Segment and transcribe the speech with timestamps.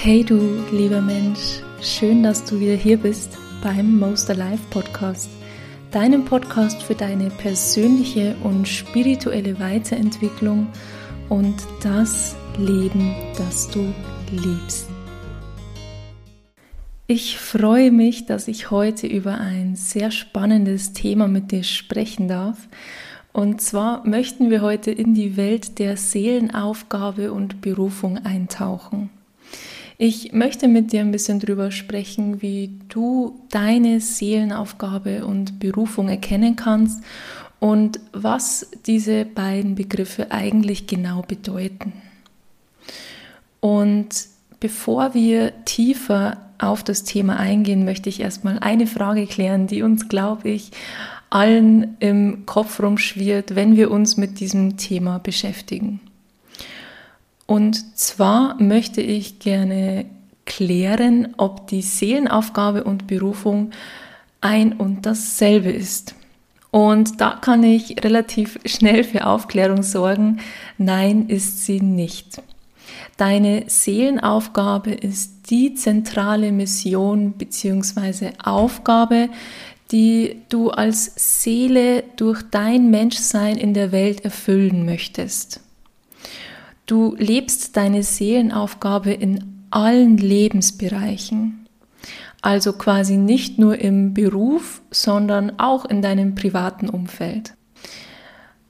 [0.00, 5.28] Hey du lieber Mensch, schön, dass du wieder hier bist beim Most Alive Podcast,
[5.90, 10.68] deinem Podcast für deine persönliche und spirituelle Weiterentwicklung
[11.28, 13.92] und das Leben, das du
[14.30, 14.88] liebst.
[17.08, 22.68] Ich freue mich, dass ich heute über ein sehr spannendes Thema mit dir sprechen darf.
[23.32, 29.10] Und zwar möchten wir heute in die Welt der Seelenaufgabe und Berufung eintauchen.
[30.00, 36.54] Ich möchte mit dir ein bisschen drüber sprechen, wie du deine Seelenaufgabe und Berufung erkennen
[36.54, 37.02] kannst
[37.58, 41.92] und was diese beiden Begriffe eigentlich genau bedeuten.
[43.58, 44.08] Und
[44.60, 50.08] bevor wir tiefer auf das Thema eingehen, möchte ich erstmal eine Frage klären, die uns,
[50.08, 50.70] glaube ich,
[51.28, 56.00] allen im Kopf rumschwirrt, wenn wir uns mit diesem Thema beschäftigen.
[57.48, 60.04] Und zwar möchte ich gerne
[60.44, 63.70] klären, ob die Seelenaufgabe und Berufung
[64.42, 66.14] ein und dasselbe ist.
[66.70, 70.40] Und da kann ich relativ schnell für Aufklärung sorgen.
[70.76, 72.42] Nein, ist sie nicht.
[73.16, 78.32] Deine Seelenaufgabe ist die zentrale Mission bzw.
[78.44, 79.30] Aufgabe,
[79.90, 85.62] die du als Seele durch dein Menschsein in der Welt erfüllen möchtest.
[86.88, 91.66] Du lebst deine Seelenaufgabe in allen Lebensbereichen.
[92.40, 97.52] Also quasi nicht nur im Beruf, sondern auch in deinem privaten Umfeld.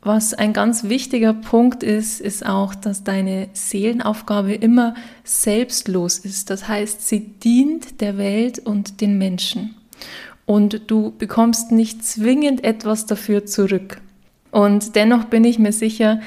[0.03, 6.51] Was ein ganz wichtiger Punkt ist, ist auch, dass deine Seelenaufgabe immer selbstlos ist.
[6.51, 9.77] Das heißt, sie dient der Welt und den Menschen.
[10.45, 14.01] Und du bekommst nicht zwingend etwas dafür zurück.
[14.51, 16.21] Und dennoch bin ich mir sicher,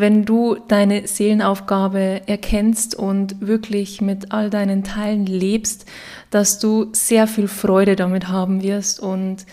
[0.00, 5.86] wenn du deine Seelenaufgabe erkennst und wirklich mit all deinen Teilen lebst,
[6.30, 9.44] dass du sehr viel Freude damit haben wirst und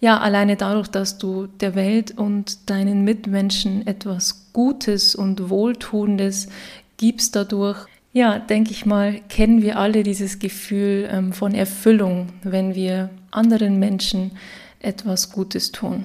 [0.00, 6.48] ja, alleine dadurch, dass du der Welt und deinen Mitmenschen etwas Gutes und Wohltuendes
[6.98, 12.74] gibst dadurch, ja, denke ich mal, kennen wir alle dieses Gefühl ähm, von Erfüllung, wenn
[12.76, 14.32] wir anderen Menschen
[14.80, 16.04] etwas Gutes tun.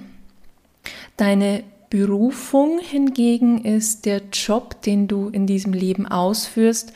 [1.18, 6.92] Deine Berufung hingegen ist der Job, den du in diesem Leben ausführst,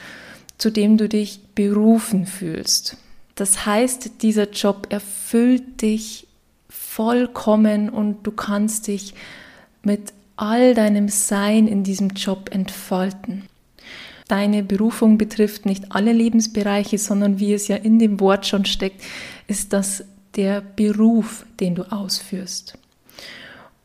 [0.58, 2.98] zu dem du dich berufen fühlst.
[3.36, 6.26] Das heißt, dieser Job erfüllt dich
[6.68, 9.14] vollkommen und du kannst dich
[9.84, 13.44] mit all deinem Sein in diesem Job entfalten.
[14.28, 19.04] Deine Berufung betrifft nicht alle Lebensbereiche, sondern wie es ja in dem Wort schon steckt,
[19.46, 22.80] ist das der Beruf, den du ausführst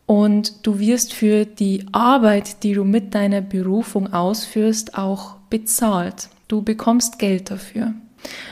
[0.06, 6.28] und du wirst für die Arbeit, die du mit deiner Berufung ausführst, auch bezahlt.
[6.48, 7.94] Du bekommst Geld dafür.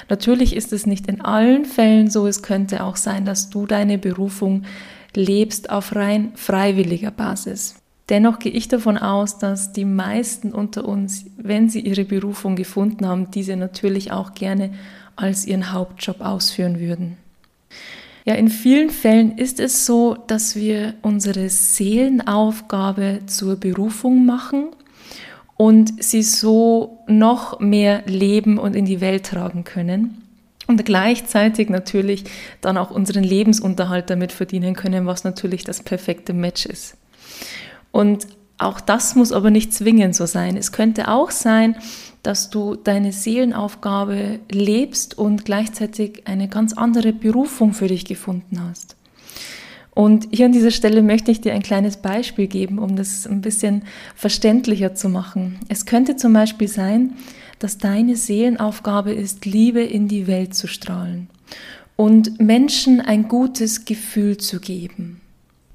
[0.08, 3.98] Natürlich ist es nicht in allen Fällen so, es könnte auch sein, dass du deine
[3.98, 4.64] Berufung
[5.14, 7.76] lebst auf rein freiwilliger Basis.
[8.08, 13.06] Dennoch gehe ich davon aus, dass die meisten unter uns, wenn sie ihre Berufung gefunden
[13.06, 14.72] haben, diese natürlich auch gerne
[15.14, 17.16] als ihren Hauptjob ausführen würden.
[18.30, 24.68] Ja, in vielen Fällen ist es so, dass wir unsere Seelenaufgabe zur Berufung machen
[25.56, 30.22] und sie so noch mehr leben und in die Welt tragen können
[30.68, 32.22] und gleichzeitig natürlich
[32.60, 36.96] dann auch unseren Lebensunterhalt damit verdienen können, was natürlich das perfekte Match ist.
[37.90, 38.28] Und
[38.60, 40.56] auch das muss aber nicht zwingend so sein.
[40.56, 41.76] Es könnte auch sein,
[42.22, 48.96] dass du deine Seelenaufgabe lebst und gleichzeitig eine ganz andere Berufung für dich gefunden hast.
[49.92, 53.40] Und hier an dieser Stelle möchte ich dir ein kleines Beispiel geben, um das ein
[53.40, 53.82] bisschen
[54.14, 55.58] verständlicher zu machen.
[55.68, 57.14] Es könnte zum Beispiel sein,
[57.58, 61.28] dass deine Seelenaufgabe ist, Liebe in die Welt zu strahlen
[61.96, 65.20] und Menschen ein gutes Gefühl zu geben.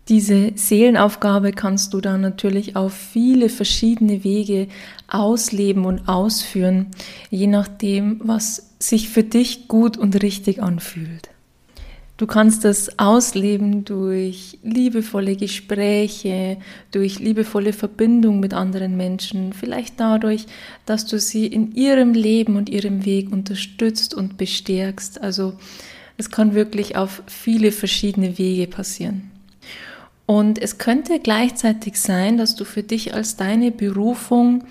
[0.07, 4.67] Diese Seelenaufgabe kannst du dann natürlich auf viele verschiedene Wege
[5.07, 6.87] ausleben und ausführen,
[7.31, 11.29] je nachdem, was sich für dich gut und richtig anfühlt.
[12.17, 16.57] Du kannst das ausleben durch liebevolle Gespräche,
[16.91, 20.45] durch liebevolle Verbindung mit anderen Menschen, vielleicht dadurch,
[20.85, 25.21] dass du sie in ihrem Leben und ihrem Weg unterstützt und bestärkst.
[25.21, 25.55] Also
[26.15, 29.31] es kann wirklich auf viele verschiedene Wege passieren.
[30.25, 34.63] Und es könnte gleichzeitig sein, dass du für dich als deine Berufung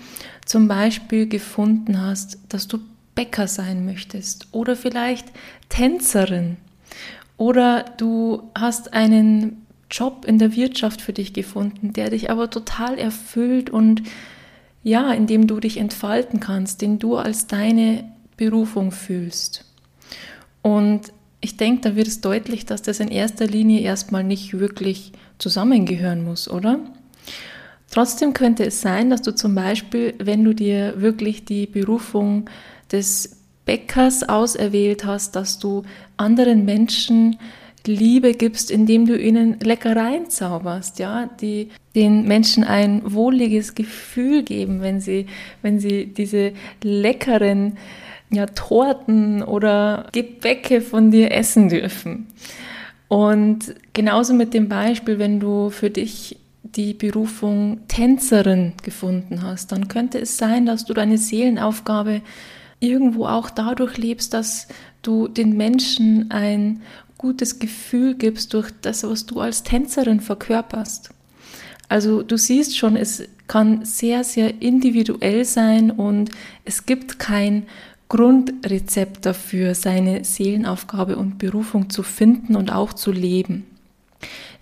[0.45, 2.79] zum Beispiel gefunden hast, dass du
[3.15, 5.27] Bäcker sein möchtest oder vielleicht
[5.69, 6.57] Tänzerin
[7.37, 12.97] oder du hast einen Job in der Wirtschaft für dich gefunden, der dich aber total
[12.97, 14.03] erfüllt und
[14.83, 18.03] ja, in dem du dich entfalten kannst, den du als deine
[18.37, 19.65] Berufung fühlst.
[20.61, 25.11] Und ich denke, da wird es deutlich, dass das in erster Linie erstmal nicht wirklich
[25.37, 26.79] zusammengehören muss, oder?
[27.91, 32.49] Trotzdem könnte es sein, dass du zum Beispiel, wenn du dir wirklich die Berufung
[32.91, 35.83] des Bäckers auserwählt hast, dass du
[36.17, 37.37] anderen Menschen
[37.87, 44.81] Liebe gibst, indem du ihnen Leckereien zauberst, ja, die den Menschen ein wohliges Gefühl geben,
[44.81, 45.27] wenn sie,
[45.61, 46.53] wenn sie diese
[46.83, 47.77] leckeren
[48.31, 52.27] ja, Torten oder Gebäcke von dir essen dürfen.
[53.07, 59.87] Und genauso mit dem Beispiel, wenn du für dich die Berufung Tänzerin gefunden hast, dann
[59.87, 62.21] könnte es sein, dass du deine Seelenaufgabe
[62.79, 64.67] irgendwo auch dadurch lebst, dass
[65.01, 66.81] du den Menschen ein
[67.17, 71.11] gutes Gefühl gibst durch das, was du als Tänzerin verkörperst.
[71.87, 76.31] Also du siehst schon, es kann sehr, sehr individuell sein und
[76.65, 77.67] es gibt kein
[78.09, 83.65] Grundrezept dafür, seine Seelenaufgabe und Berufung zu finden und auch zu leben.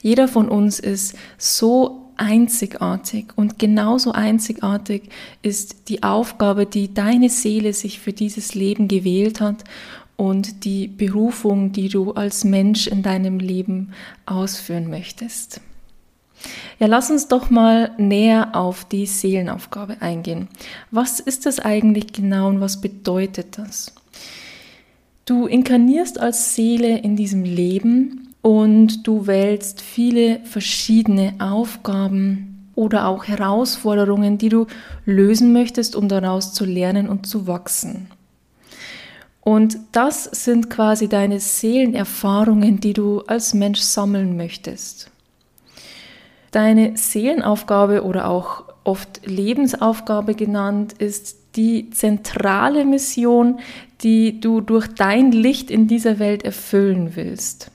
[0.01, 5.09] Jeder von uns ist so einzigartig und genauso einzigartig
[5.41, 9.63] ist die Aufgabe, die deine Seele sich für dieses Leben gewählt hat
[10.15, 13.93] und die Berufung, die du als Mensch in deinem Leben
[14.25, 15.59] ausführen möchtest.
[16.79, 20.47] Ja, lass uns doch mal näher auf die Seelenaufgabe eingehen.
[20.91, 23.93] Was ist das eigentlich genau und was bedeutet das?
[25.25, 33.25] Du inkarnierst als Seele in diesem Leben und du wählst viele verschiedene Aufgaben oder auch
[33.25, 34.67] Herausforderungen, die du
[35.05, 38.07] lösen möchtest, um daraus zu lernen und zu wachsen.
[39.39, 45.09] Und das sind quasi deine Seelenerfahrungen, die du als Mensch sammeln möchtest.
[46.53, 53.59] Deine Seelenaufgabe oder auch oft Lebensaufgabe genannt ist die zentrale Mission,
[54.01, 57.71] die du durch dein Licht in dieser Welt erfüllen willst.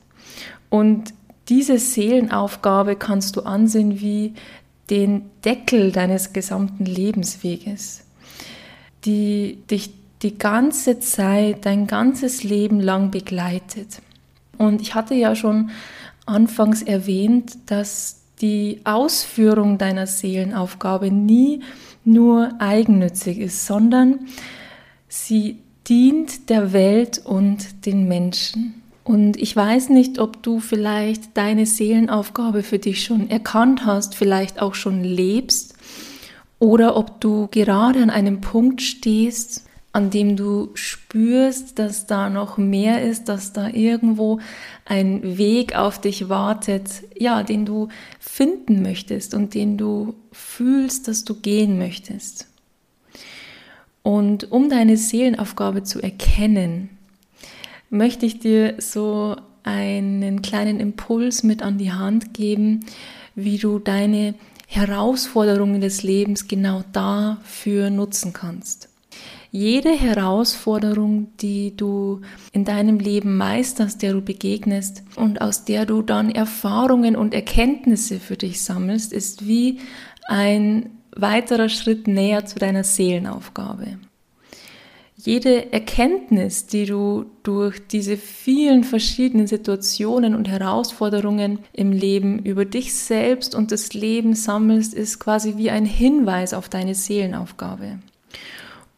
[0.70, 1.12] Und
[1.48, 4.34] diese Seelenaufgabe kannst du ansehen wie
[4.90, 8.04] den Deckel deines gesamten Lebensweges,
[9.04, 9.90] die dich
[10.22, 14.02] die ganze Zeit, dein ganzes Leben lang begleitet.
[14.56, 15.70] Und ich hatte ja schon
[16.26, 21.60] anfangs erwähnt, dass die Ausführung deiner Seelenaufgabe nie
[22.04, 24.20] nur eigennützig ist, sondern
[25.08, 25.58] sie
[25.88, 28.82] dient der Welt und den Menschen.
[29.04, 34.60] Und ich weiß nicht, ob du vielleicht deine Seelenaufgabe für dich schon erkannt hast, vielleicht
[34.60, 35.74] auch schon lebst,
[36.58, 39.67] oder ob du gerade an einem Punkt stehst,
[39.98, 44.38] an dem du spürst, dass da noch mehr ist, dass da irgendwo
[44.84, 47.88] ein Weg auf dich wartet, ja, den du
[48.20, 52.46] finden möchtest und den du fühlst, dass du gehen möchtest.
[54.04, 56.90] Und um deine Seelenaufgabe zu erkennen,
[57.90, 59.34] möchte ich dir so
[59.64, 62.86] einen kleinen Impuls mit an die Hand geben,
[63.34, 64.34] wie du deine
[64.68, 68.88] Herausforderungen des Lebens genau dafür nutzen kannst
[69.50, 72.20] jede Herausforderung, die du
[72.52, 78.20] in deinem Leben meisterst, der du begegnest und aus der du dann Erfahrungen und Erkenntnisse
[78.20, 79.80] für dich sammelst, ist wie
[80.26, 83.98] ein weiterer Schritt näher zu deiner Seelenaufgabe.
[85.16, 92.94] Jede Erkenntnis, die du durch diese vielen verschiedenen Situationen und Herausforderungen im Leben über dich
[92.94, 97.98] selbst und das Leben sammelst, ist quasi wie ein Hinweis auf deine Seelenaufgabe.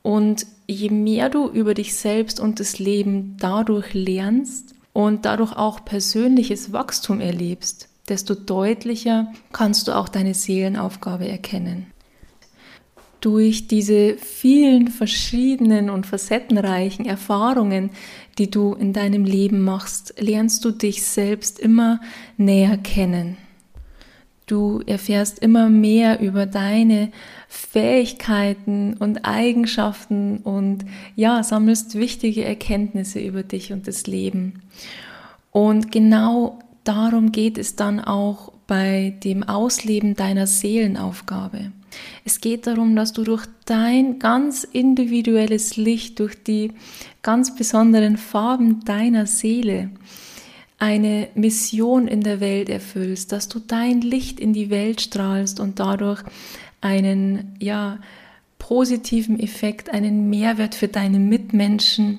[0.03, 5.85] Und je mehr du über dich selbst und das Leben dadurch lernst und dadurch auch
[5.85, 11.87] persönliches Wachstum erlebst, desto deutlicher kannst du auch deine Seelenaufgabe erkennen.
[13.21, 17.91] Durch diese vielen verschiedenen und facettenreichen Erfahrungen,
[18.39, 22.01] die du in deinem Leben machst, lernst du dich selbst immer
[22.39, 23.37] näher kennen.
[24.51, 27.13] Du erfährst immer mehr über deine
[27.47, 34.63] Fähigkeiten und Eigenschaften und ja, sammelst wichtige Erkenntnisse über dich und das Leben.
[35.53, 41.71] Und genau darum geht es dann auch bei dem Ausleben deiner Seelenaufgabe.
[42.25, 46.73] Es geht darum, dass du durch dein ganz individuelles Licht, durch die
[47.23, 49.91] ganz besonderen Farben deiner Seele,
[50.81, 55.79] eine Mission in der Welt erfüllst, dass du dein Licht in die Welt strahlst und
[55.79, 56.23] dadurch
[56.81, 57.99] einen ja
[58.59, 62.19] positiven Effekt, einen Mehrwert für deine Mitmenschen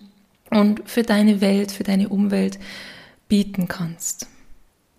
[0.50, 2.60] und für deine Welt, für deine Umwelt
[3.28, 4.28] bieten kannst.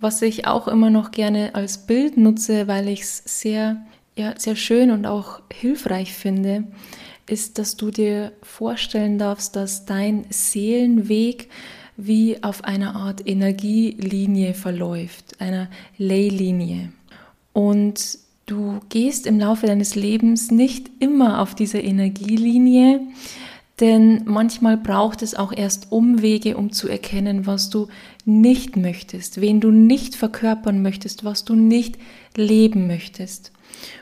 [0.00, 3.81] Was ich auch immer noch gerne als Bild nutze, weil ich es sehr
[4.16, 6.64] ja, sehr schön und auch hilfreich finde,
[7.28, 11.49] ist, dass du dir vorstellen darfst, dass dein Seelenweg
[11.96, 15.68] wie auf einer Art Energielinie verläuft, einer
[15.99, 16.92] Leylinie.
[17.52, 23.00] Und du gehst im Laufe deines Lebens nicht immer auf dieser Energielinie,
[23.80, 27.88] denn manchmal braucht es auch erst Umwege, um zu erkennen, was du
[28.25, 31.99] nicht möchtest, wen du nicht verkörpern möchtest, was du nicht
[32.37, 33.50] leben möchtest.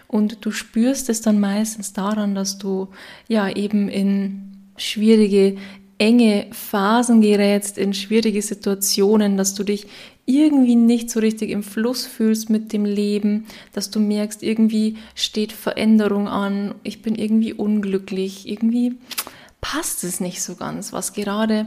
[0.07, 2.89] Und du spürst es dann meistens daran, dass du
[3.29, 5.57] ja eben in schwierige,
[6.01, 9.87] enge Phasen gerätst, in schwierige Situationen, dass du dich
[10.25, 15.53] irgendwie nicht so richtig im Fluss fühlst mit dem Leben, dass du merkst, irgendwie steht
[15.53, 18.95] Veränderung an, ich bin irgendwie unglücklich, irgendwie
[19.61, 21.67] passt es nicht so ganz, was gerade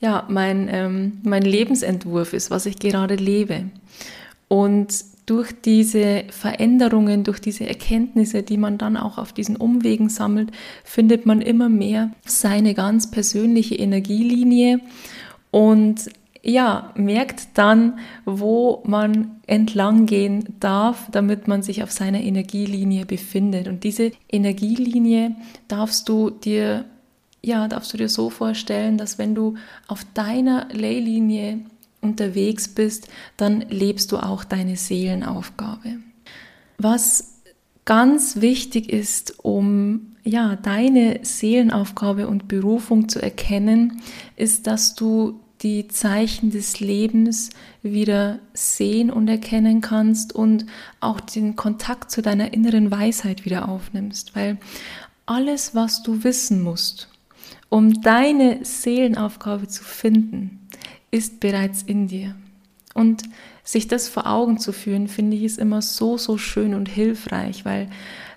[0.00, 3.64] ja mein, ähm, mein Lebensentwurf ist, was ich gerade lebe.
[4.48, 10.52] Und durch diese Veränderungen, durch diese Erkenntnisse, die man dann auch auf diesen Umwegen sammelt,
[10.84, 14.80] findet man immer mehr seine ganz persönliche Energielinie
[15.50, 16.08] und
[16.42, 23.66] ja, merkt dann, wo man entlang gehen darf, damit man sich auf seiner Energielinie befindet.
[23.66, 25.34] Und diese Energielinie
[25.66, 26.84] darfst du dir,
[27.42, 29.54] ja, darfst du dir so vorstellen, dass wenn du
[29.88, 31.62] auf deiner Leylinie
[32.08, 35.98] unterwegs bist, dann lebst du auch deine Seelenaufgabe.
[36.78, 37.36] Was
[37.84, 44.02] ganz wichtig ist, um ja, deine Seelenaufgabe und Berufung zu erkennen,
[44.34, 47.50] ist, dass du die Zeichen des Lebens
[47.82, 50.66] wieder sehen und erkennen kannst und
[51.00, 54.58] auch den Kontakt zu deiner inneren Weisheit wieder aufnimmst, weil
[55.24, 57.08] alles, was du wissen musst,
[57.68, 60.68] um deine Seelenaufgabe zu finden,
[61.16, 62.34] ist bereits in dir.
[62.94, 63.24] Und
[63.64, 67.64] sich das vor Augen zu führen, finde ich, ist immer so, so schön und hilfreich,
[67.64, 67.88] weil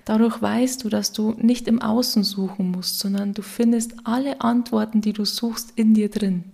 [0.06, 5.02] dadurch weißt du, dass du nicht im Außen suchen musst, sondern du findest alle Antworten,
[5.02, 6.46] die du suchst, in dir drin.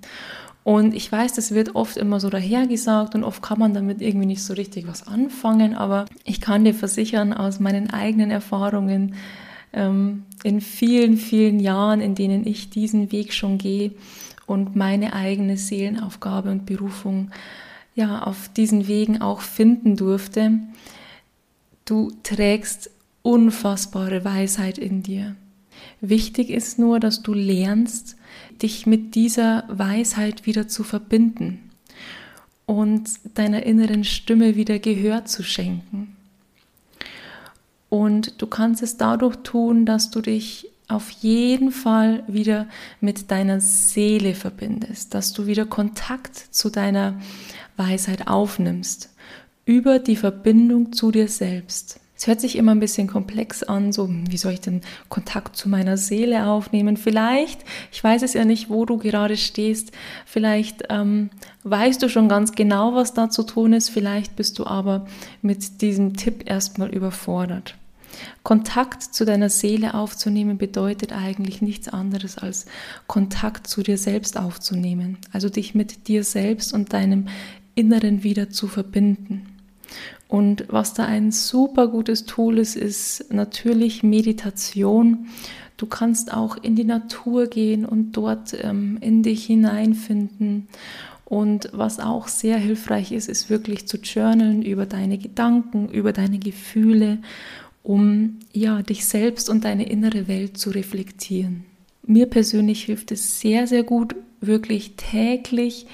[0.63, 4.25] Und ich weiß, das wird oft immer so dahergesagt und oft kann man damit irgendwie
[4.25, 9.13] nicht so richtig was anfangen, aber ich kann dir versichern aus meinen eigenen Erfahrungen
[9.73, 13.91] ähm, in vielen, vielen Jahren, in denen ich diesen Weg schon gehe
[14.45, 17.31] und meine eigene Seelenaufgabe und Berufung
[17.95, 20.59] ja auf diesen Wegen auch finden durfte,
[21.85, 25.35] du trägst unfassbare Weisheit in dir.
[26.01, 28.15] Wichtig ist nur, dass du lernst,
[28.61, 31.71] dich mit dieser Weisheit wieder zu verbinden
[32.65, 36.15] und deiner inneren Stimme wieder Gehör zu schenken.
[37.89, 42.67] Und du kannst es dadurch tun, dass du dich auf jeden Fall wieder
[43.01, 47.19] mit deiner Seele verbindest, dass du wieder Kontakt zu deiner
[47.77, 49.09] Weisheit aufnimmst,
[49.65, 51.99] über die Verbindung zu dir selbst.
[52.17, 55.67] Es hört sich immer ein bisschen komplex an, so wie soll ich denn Kontakt zu
[55.67, 56.95] meiner Seele aufnehmen?
[56.95, 59.91] Vielleicht, ich weiß es ja nicht, wo du gerade stehst,
[60.25, 61.29] vielleicht ähm,
[61.63, 65.07] weißt du schon ganz genau, was da zu tun ist, vielleicht bist du aber
[65.41, 67.75] mit diesem Tipp erstmal überfordert.
[68.43, 72.65] Kontakt zu deiner Seele aufzunehmen bedeutet eigentlich nichts anderes als
[73.07, 77.27] Kontakt zu dir selbst aufzunehmen, also dich mit dir selbst und deinem
[77.75, 79.47] Inneren wieder zu verbinden.
[80.27, 85.27] Und was da ein super gutes Tool ist, ist natürlich Meditation.
[85.77, 90.67] Du kannst auch in die Natur gehen und dort ähm, in dich hineinfinden.
[91.25, 96.37] Und was auch sehr hilfreich ist, ist wirklich zu journalen über deine Gedanken, über deine
[96.37, 97.17] Gefühle,
[97.85, 101.65] um ja dich selbst und deine innere Welt zu reflektieren.
[102.03, 105.85] Mir persönlich hilft es sehr, sehr gut, wirklich täglich,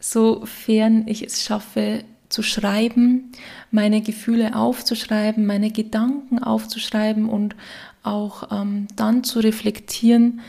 [0.00, 3.32] sofern ich es schaffe, zu schreiben,
[3.70, 7.56] meine Gefühle aufzuschreiben, meine Gedanken aufzuschreiben und
[8.02, 10.40] auch ähm, dann zu reflektieren,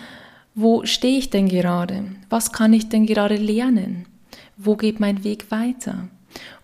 [0.55, 2.05] wo stehe ich denn gerade?
[2.29, 4.05] Was kann ich denn gerade lernen?
[4.57, 6.09] Wo geht mein Weg weiter?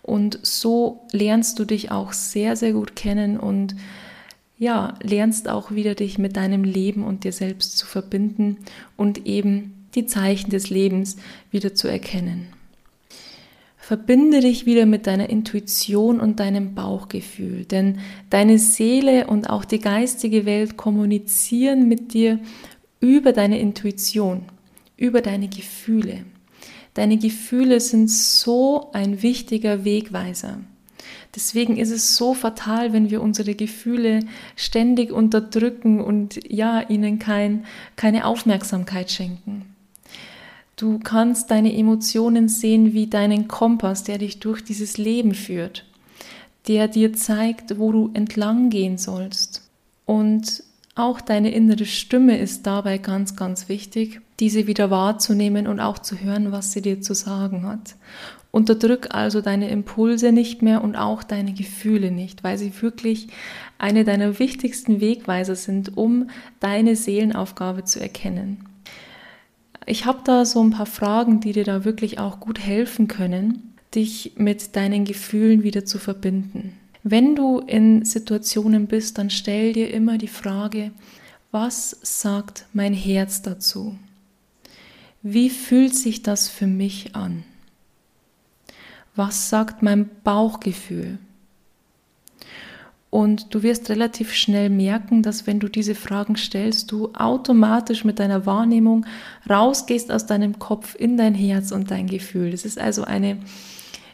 [0.02, 3.74] Und so lernst du dich auch sehr, sehr gut kennen und
[4.58, 8.58] ja, lernst auch wieder dich mit deinem Leben und dir selbst zu verbinden
[8.96, 11.16] und eben die Zeichen des Lebens
[11.50, 12.48] wieder zu erkennen.
[13.76, 19.78] Verbinde dich wieder mit deiner Intuition und deinem Bauchgefühl, denn deine Seele und auch die
[19.78, 22.40] geistige Welt kommunizieren mit dir
[22.98, 24.42] über deine Intuition,
[24.96, 26.24] über deine Gefühle.
[26.94, 30.58] Deine Gefühle sind so ein wichtiger Wegweiser.
[31.36, 34.20] Deswegen ist es so fatal, wenn wir unsere Gefühle
[34.56, 39.66] ständig unterdrücken und ja, ihnen kein, keine Aufmerksamkeit schenken.
[40.76, 45.84] Du kannst deine Emotionen sehen wie deinen Kompass, der dich durch dieses Leben führt,
[46.68, 49.62] der dir zeigt, wo du entlang gehen sollst.
[50.06, 50.62] Und
[50.94, 56.18] auch deine innere Stimme ist dabei ganz, ganz wichtig, diese wieder wahrzunehmen und auch zu
[56.18, 57.94] hören, was sie dir zu sagen hat.
[58.56, 63.28] Unterdrück also deine Impulse nicht mehr und auch deine Gefühle nicht, weil sie wirklich
[63.76, 68.64] eine deiner wichtigsten Wegweiser sind, um deine Seelenaufgabe zu erkennen.
[69.84, 73.74] Ich habe da so ein paar Fragen, die dir da wirklich auch gut helfen können,
[73.94, 76.72] dich mit deinen Gefühlen wieder zu verbinden.
[77.02, 80.92] Wenn du in Situationen bist, dann stell dir immer die Frage,
[81.50, 83.98] was sagt mein Herz dazu?
[85.20, 87.44] Wie fühlt sich das für mich an?
[89.16, 91.18] Was sagt mein Bauchgefühl?
[93.10, 98.18] Und du wirst relativ schnell merken, dass wenn du diese Fragen stellst, du automatisch mit
[98.18, 99.06] deiner Wahrnehmung
[99.48, 102.50] rausgehst aus deinem Kopf in dein Herz und dein Gefühl.
[102.50, 103.38] Das ist also eine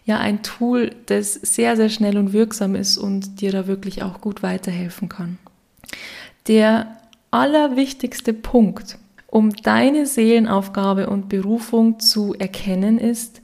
[0.04, 4.20] ja ein Tool, das sehr, sehr schnell und wirksam ist und dir da wirklich auch
[4.20, 5.38] gut weiterhelfen kann.
[6.48, 6.96] Der
[7.30, 13.40] allerwichtigste Punkt, um deine Seelenaufgabe und Berufung zu erkennen, ist,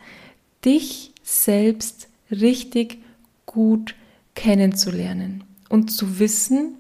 [0.65, 3.03] dich selbst richtig
[3.45, 3.95] gut
[4.35, 6.75] kennenzulernen und zu wissen,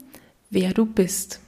[0.49, 1.41] wer du bist.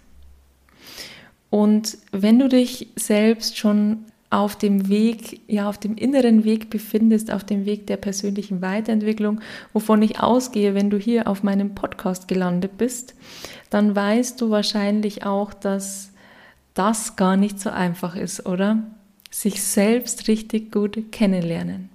[1.48, 7.32] Und wenn du dich selbst schon auf dem Weg, ja, auf dem inneren Weg befindest,
[7.32, 9.40] auf dem Weg der persönlichen Weiterentwicklung,
[9.72, 13.14] wovon ich ausgehe, wenn du hier auf meinem Podcast gelandet bist,
[13.70, 16.12] dann weißt du wahrscheinlich auch, dass
[16.74, 18.84] das gar nicht so einfach ist, oder?
[19.30, 21.88] Sich selbst richtig gut kennenlernen.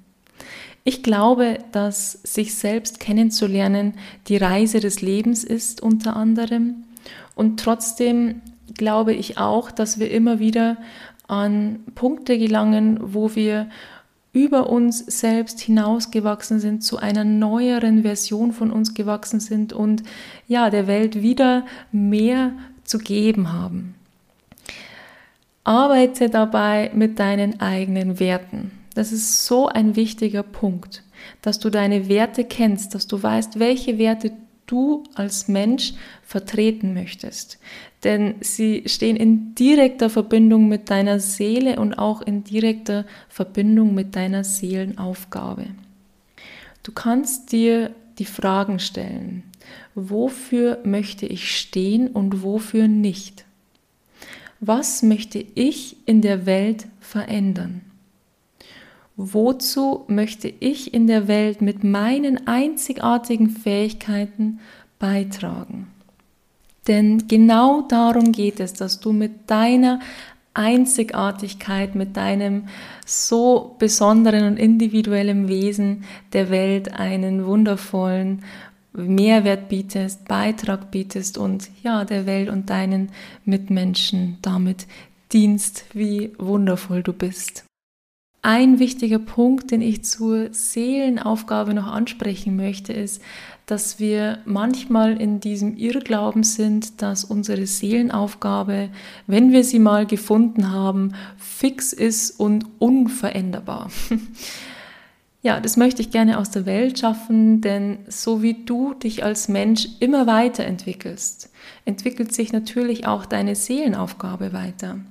[0.88, 3.96] Ich glaube, dass sich selbst kennenzulernen
[4.28, 6.84] die Reise des Lebens ist unter anderem.
[7.34, 8.42] Und trotzdem
[8.76, 10.78] glaube ich auch, dass wir immer wieder
[11.28, 13.68] an Punkte gelangen, wo wir
[14.32, 20.04] über uns selbst hinausgewachsen sind, zu einer neueren Version von uns gewachsen sind und
[20.48, 22.52] ja, der Welt wieder mehr
[22.84, 23.96] zu geben haben.
[25.64, 28.85] Arbeite dabei mit deinen eigenen Werten.
[28.96, 31.04] Das ist so ein wichtiger Punkt,
[31.42, 34.32] dass du deine Werte kennst, dass du weißt, welche Werte
[34.68, 37.60] du als Mensch vertreten möchtest.
[38.04, 44.16] Denn sie stehen in direkter Verbindung mit deiner Seele und auch in direkter Verbindung mit
[44.16, 45.68] deiner Seelenaufgabe.
[46.84, 49.44] Du kannst dir die Fragen stellen,
[49.94, 53.46] wofür möchte ich stehen und wofür nicht?
[54.62, 57.82] Was möchte ich in der Welt verändern?
[59.18, 64.60] Wozu möchte ich in der Welt mit meinen einzigartigen Fähigkeiten
[65.00, 65.88] beitragen?
[66.88, 70.00] Denn genau darum geht es, dass du mit deiner
[70.54, 72.68] Einzigartigkeit, mit deinem
[73.06, 78.44] so besonderen und individuellen Wesen der Welt einen wundervollen
[78.94, 83.10] Mehrwert bietest, Beitrag bietest und ja, der Welt und deinen
[83.44, 84.88] Mitmenschen damit
[85.34, 87.66] dienst, wie wundervoll du bist.
[88.48, 93.20] Ein wichtiger Punkt, den ich zur Seelenaufgabe noch ansprechen möchte, ist,
[93.66, 98.90] dass wir manchmal in diesem Irrglauben sind, dass unsere Seelenaufgabe,
[99.26, 103.90] wenn wir sie mal gefunden haben, fix ist und unveränderbar.
[105.42, 109.48] Ja, das möchte ich gerne aus der Welt schaffen, denn so wie du dich als
[109.48, 111.52] Mensch immer weiterentwickelst,
[111.86, 115.02] entwickelt sich natürlich auch deine Seelenaufgabe weiter.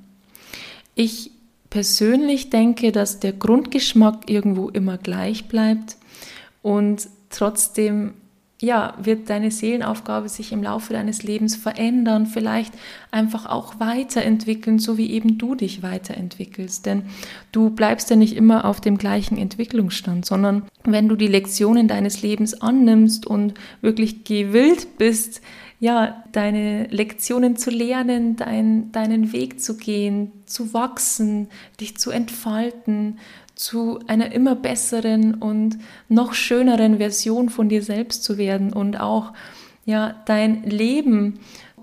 [0.96, 1.30] Ich
[1.74, 5.96] persönlich denke, dass der Grundgeschmack irgendwo immer gleich bleibt
[6.62, 8.14] und trotzdem
[8.62, 12.72] ja, wird deine Seelenaufgabe sich im Laufe deines Lebens verändern, vielleicht
[13.10, 16.86] einfach auch weiterentwickeln, so wie eben du dich weiterentwickelst.
[16.86, 17.02] Denn
[17.50, 22.22] du bleibst ja nicht immer auf dem gleichen Entwicklungsstand, sondern wenn du die Lektionen deines
[22.22, 25.42] Lebens annimmst und wirklich gewillt bist,
[25.84, 33.18] ja, deine Lektionen zu lernen, dein, deinen Weg zu gehen, zu wachsen, dich zu entfalten,
[33.54, 35.76] zu einer immer besseren und
[36.08, 39.34] noch schöneren Version von dir selbst zu werden und auch
[39.84, 41.38] ja, dein Leben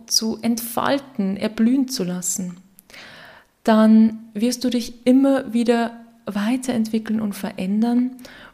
[0.08, 2.58] zu entfalten, erblühen zu lassen,
[3.64, 5.92] dann wirst du dich immer wieder
[6.26, 8.14] weiterentwickeln und verändern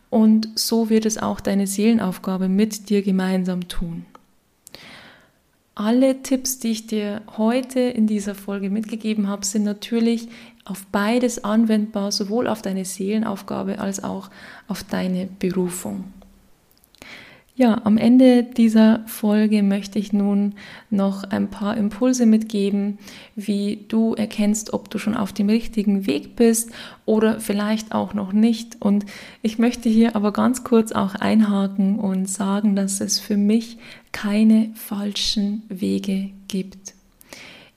[0.10, 4.06] und so wird es auch deine Seelenaufgabe mit dir gemeinsam tun.
[5.80, 10.28] Alle Tipps, die ich dir heute in dieser Folge mitgegeben habe, sind natürlich
[10.66, 14.32] auf beides anwendbar, sowohl auf deine Seelenaufgabe als auch
[14.68, 16.06] auf deine Berufung.
[17.60, 20.54] Ja, am Ende dieser Folge möchte ich nun
[20.92, 23.00] noch ein paar Impulse mitgeben,
[23.36, 26.70] wie du erkennst, ob du schon auf dem richtigen Weg bist
[27.08, 28.80] oder vielleicht auch noch nicht.
[28.80, 29.08] Und
[29.42, 33.80] ich möchte hier aber ganz kurz auch einhaken und sagen, dass es für mich
[34.12, 36.94] keine falschen Wege gibt.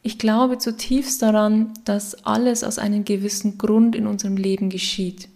[0.02, 5.29] Ich glaube zutiefst daran, dass alles aus einem gewissen Grund in unserem Leben geschieht.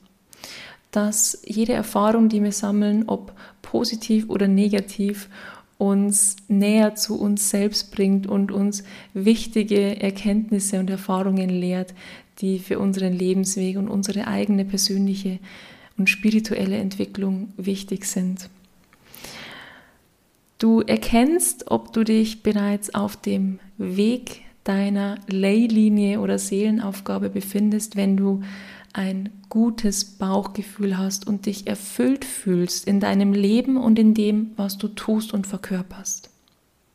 [0.95, 5.29] Dass jede Erfahrung, die wir sammeln, ob positiv oder negativ,
[5.77, 11.95] uns näher zu uns selbst bringt und uns wichtige Erkenntnisse und Erfahrungen lehrt,
[12.39, 15.41] die für unseren Lebensweg und unsere eigene persönliche
[15.99, 18.49] und spirituelle Entwicklung wichtig sind.
[20.59, 28.17] Du erkennst, ob du dich bereits auf dem Weg deiner Leylinie oder Seelenaufgabe befindest, wenn
[28.17, 28.43] du
[28.95, 34.79] ein gutes Bauchgefühl hast und dich erfüllt fühlst in deinem Leben und in dem, was
[34.79, 36.31] du tust und verkörperst.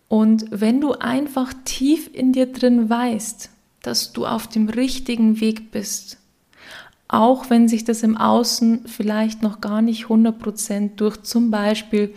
[0.08, 3.52] Und wenn du einfach tief in dir drin weißt,
[3.84, 6.18] dass du auf dem richtigen Weg bist,
[7.08, 12.14] auch wenn sich das im Außen vielleicht noch gar nicht 100% durch zum Beispiel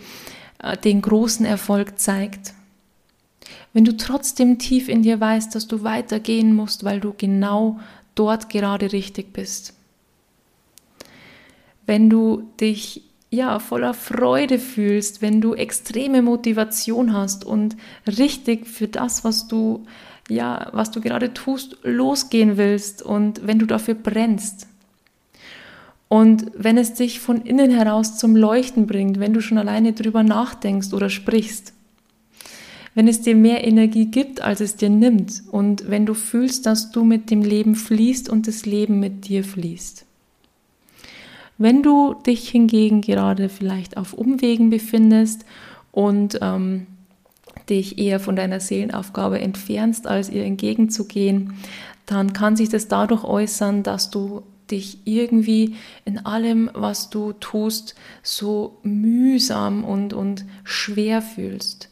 [0.59, 2.53] äh, den großen Erfolg zeigt.
[3.73, 7.79] Wenn du trotzdem tief in dir weißt, dass du weitergehen musst, weil du genau
[8.15, 9.73] dort gerade richtig bist.
[11.85, 18.87] Wenn du dich ja voller Freude fühlst, wenn du extreme Motivation hast und richtig für
[18.87, 19.85] das, was du
[20.29, 24.67] ja, was du gerade tust, losgehen willst und wenn du dafür brennst.
[26.07, 30.23] Und wenn es dich von innen heraus zum Leuchten bringt, wenn du schon alleine drüber
[30.23, 31.73] nachdenkst oder sprichst,
[32.95, 36.91] wenn es dir mehr Energie gibt, als es dir nimmt und wenn du fühlst, dass
[36.91, 40.05] du mit dem Leben fließt und das Leben mit dir fließt.
[41.57, 45.45] Wenn du dich hingegen gerade vielleicht auf Umwegen befindest
[45.91, 46.87] und ähm,
[47.69, 51.53] dich eher von deiner Seelenaufgabe entfernst, als ihr entgegenzugehen,
[52.05, 55.75] dann kann sich das dadurch äußern, dass du dich irgendwie
[56.05, 61.89] in allem, was du tust, so mühsam und, und schwer fühlst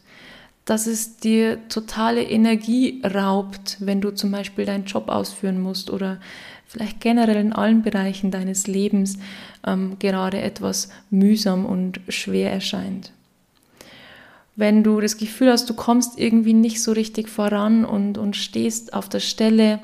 [0.64, 6.20] dass es dir totale Energie raubt, wenn du zum Beispiel deinen Job ausführen musst oder
[6.66, 9.18] vielleicht generell in allen Bereichen deines Lebens
[9.66, 13.12] ähm, gerade etwas mühsam und schwer erscheint.
[14.54, 18.94] Wenn du das Gefühl hast, du kommst irgendwie nicht so richtig voran und, und stehst
[18.94, 19.80] auf der Stelle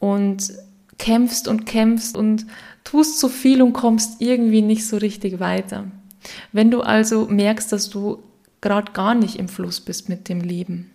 [0.00, 0.52] und
[0.98, 2.46] kämpfst und kämpfst und
[2.82, 5.84] tust so viel und kommst irgendwie nicht so richtig weiter.
[6.52, 8.22] Wenn du also merkst, dass du
[8.64, 10.90] gerade gar nicht im Fluss bist mit dem Leben.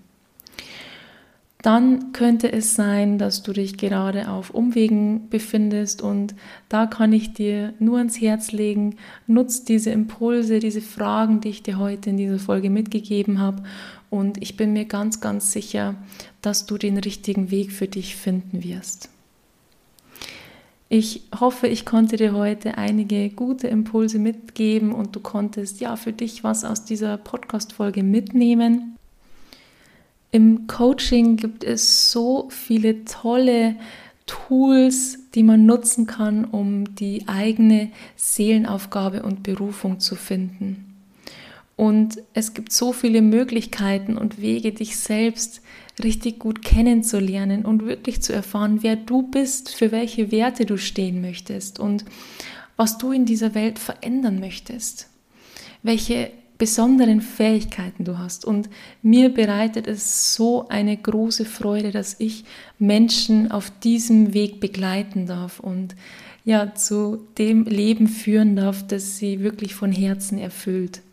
[1.61, 6.33] Dann könnte es sein, dass du dich gerade auf Umwegen befindest und
[6.67, 8.95] da kann ich dir nur ans Herz legen,
[9.27, 13.61] nutz diese Impulse, diese Fragen, die ich dir heute in dieser Folge mitgegeben habe
[14.09, 15.95] und ich bin mir ganz, ganz sicher,
[16.41, 19.09] dass du den richtigen Weg für dich finden wirst.
[20.91, 26.13] Ich hoffe, ich konnte dir heute einige gute Impulse mitgeben und du konntest ja für
[26.13, 28.97] dich was aus dieser Podcast-Folge mitnehmen.
[30.31, 33.75] Im Coaching gibt es so viele tolle
[34.25, 40.88] Tools, die man nutzen kann, um die eigene Seelenaufgabe und Berufung zu finden.
[41.79, 45.61] Und es gibt so viele Möglichkeiten und Wege, dich selbst
[46.03, 51.21] richtig gut kennenzulernen und wirklich zu erfahren, wer du bist, für welche Werte du stehen
[51.21, 52.03] möchtest und
[52.75, 55.07] was du in dieser Welt verändern möchtest,
[55.81, 58.43] welche besonderen Fähigkeiten du hast.
[58.43, 58.69] Und
[59.01, 62.43] mir bereitet es so eine große Freude, dass ich
[62.77, 65.95] Menschen auf diesem Weg begleiten darf und
[66.43, 71.03] ja, zu dem Leben führen darf, das sie wirklich von Herzen erfüllt.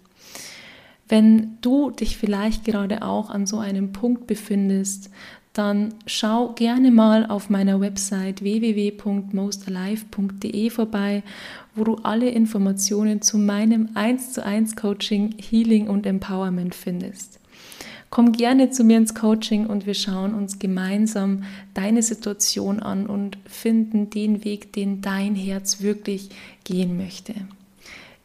[1.09, 5.11] Wenn du dich vielleicht gerade auch an so einem Punkt befindest,
[5.53, 11.23] dann schau gerne mal auf meiner Website www.mostalive.de vorbei,
[11.75, 17.41] wo du alle Informationen zu meinem 1 zu 1 Coaching, Healing und Empowerment findest.
[18.11, 23.39] Komm gerne zu mir ins Coaching und wir schauen uns gemeinsam deine Situation an und
[23.47, 26.29] finden den Weg, den dein Herz wirklich
[26.65, 27.35] gehen möchte.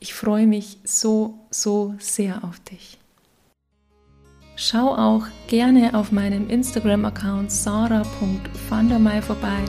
[0.03, 2.97] Ich freue mich so, so sehr auf dich.
[4.55, 9.63] Schau auch gerne auf meinem Instagram-Account sarah.vandermei vorbei,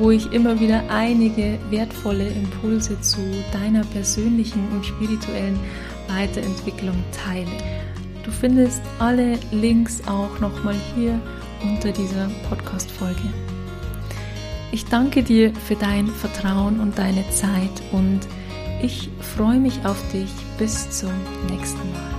[0.00, 3.20] wo ich immer wieder einige wertvolle Impulse zu
[3.52, 5.60] deiner persönlichen und spirituellen
[6.08, 7.46] Weiterentwicklung teile.
[8.24, 11.20] Du findest alle Links auch nochmal hier
[11.62, 13.32] unter dieser Podcast-Folge.
[14.72, 18.26] Ich danke dir für dein Vertrauen und deine Zeit und
[18.82, 20.30] ich freue mich auf dich.
[20.58, 21.12] Bis zum
[21.48, 22.17] nächsten Mal.